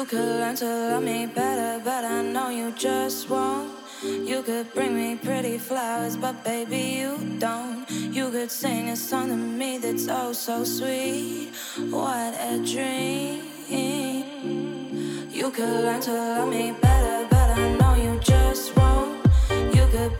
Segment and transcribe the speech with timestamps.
[0.00, 3.70] You could learn to love me better, but I know you just won't.
[4.02, 7.84] You could bring me pretty flowers, but baby, you don't.
[7.90, 11.52] You could sing a song to me that's oh so sweet.
[11.90, 13.42] What a dream.
[15.30, 19.22] You could learn to love me better, but I know you just won't.
[19.76, 20.18] You could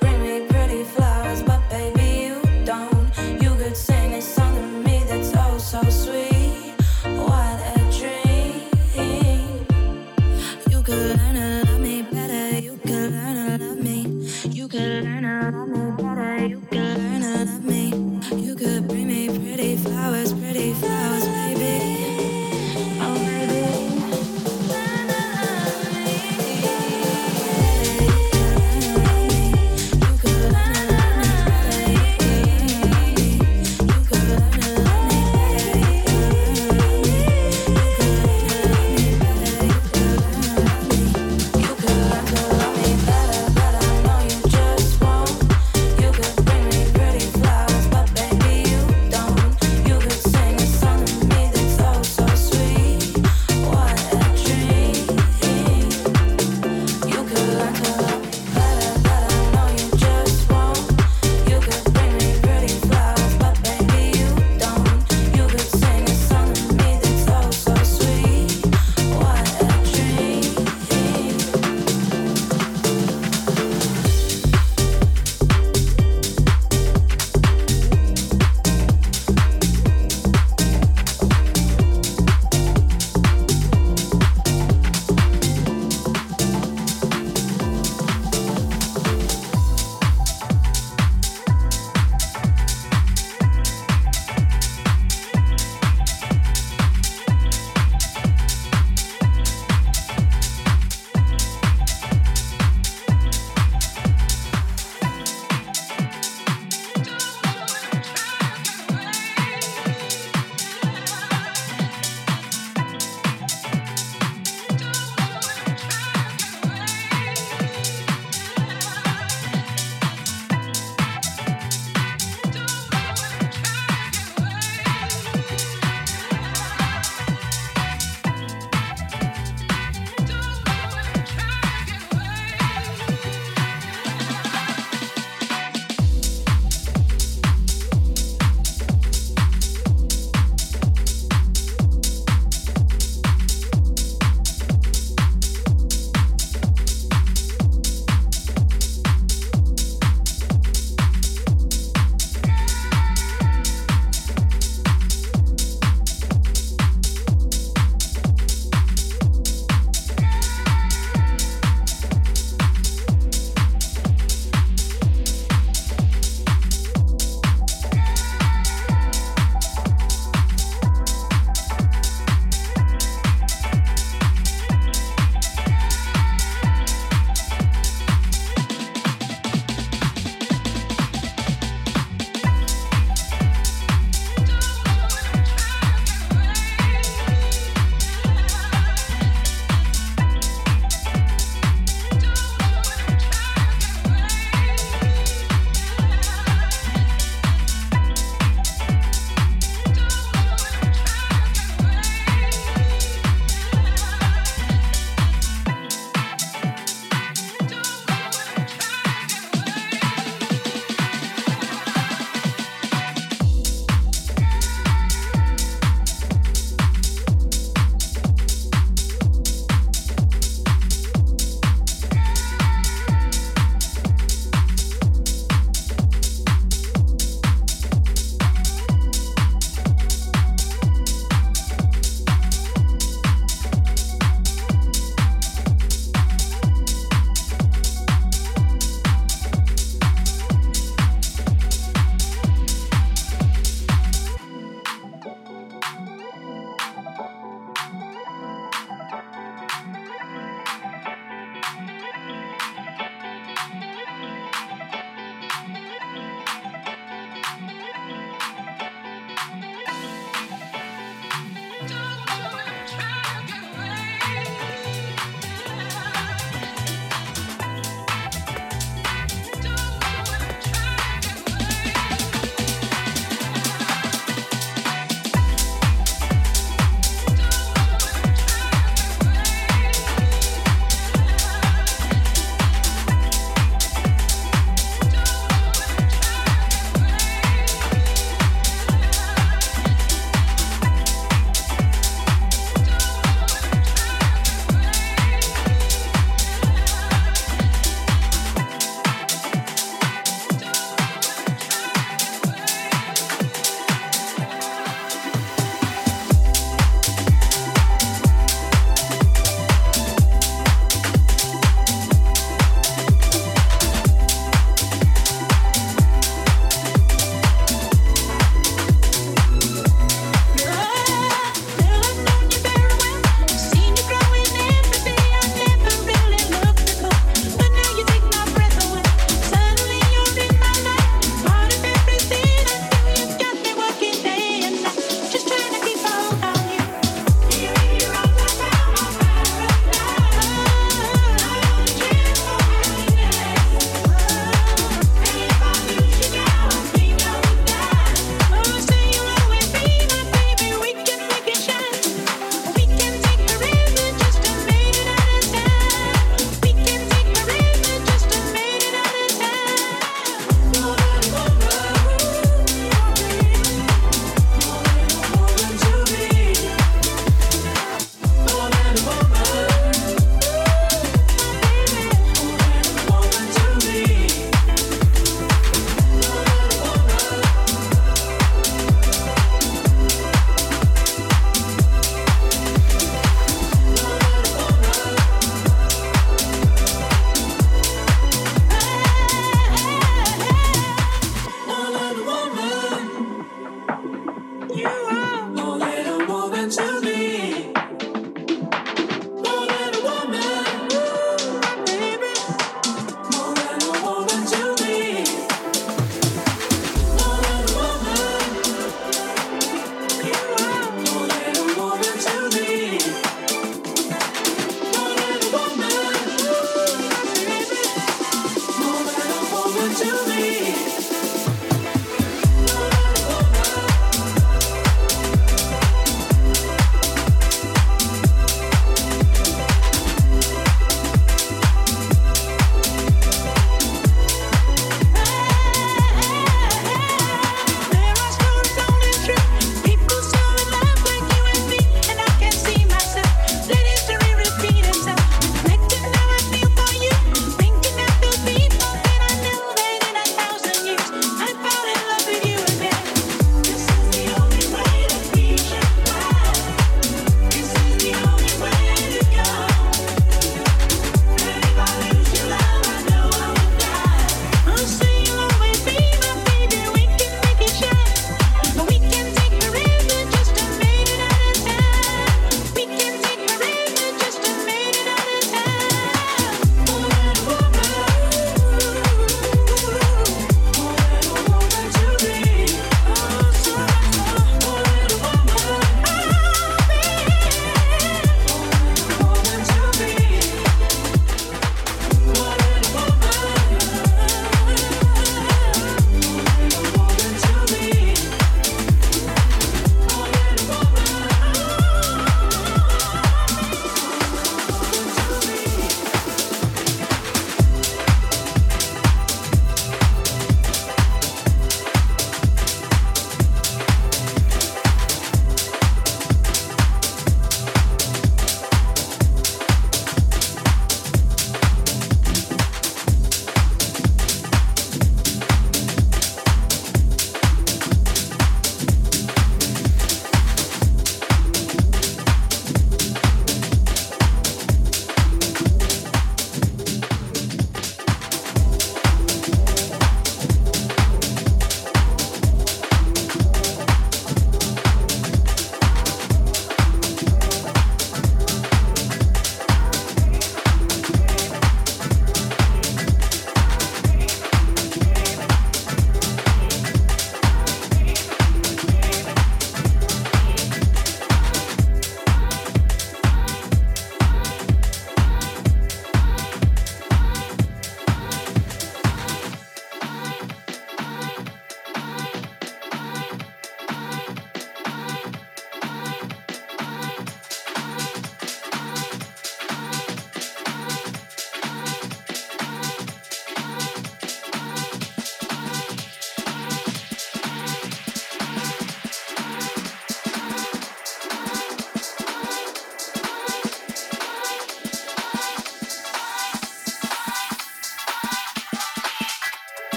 [419.93, 420.70] I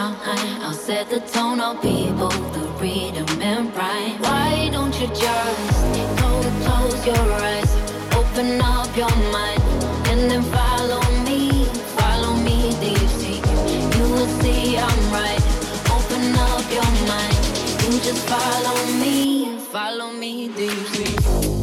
[0.00, 0.14] my.
[0.64, 4.18] I'll set the tone, I'll be able to read and rhyme.
[4.22, 6.12] Why don't you just take
[6.64, 7.72] close your eyes,
[8.20, 9.62] open up your mind,
[10.10, 11.64] and then follow me,
[12.00, 13.40] follow me deep sea.
[13.96, 15.44] You will see I'm right.
[15.96, 17.40] Open up your mind,
[17.82, 21.59] you just follow me, follow me deep sea.